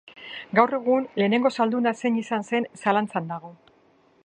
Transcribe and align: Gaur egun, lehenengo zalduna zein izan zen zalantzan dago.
Gaur 0.59 0.71
egun, 0.77 1.05
lehenengo 1.21 1.51
zalduna 1.57 1.93
zein 2.03 2.17
izan 2.23 2.49
zen 2.49 2.67
zalantzan 2.85 3.33
dago. 3.35 3.53